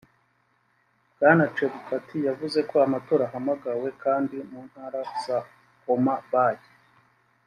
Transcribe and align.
Bwana 1.15 1.45
Chebukati 1.55 2.17
yavuze 2.27 2.59
ko 2.69 2.75
amatora 2.87 3.23
ahamagawe 3.25 3.87
kandi 4.03 4.35
mu 4.49 4.61
ntara 4.69 4.99
za 5.23 5.37
Homa 5.83 6.15
Bay 6.31 6.57